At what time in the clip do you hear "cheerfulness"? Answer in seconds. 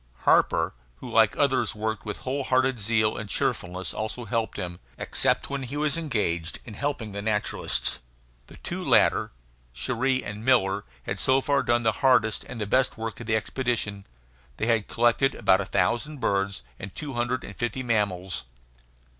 3.29-3.93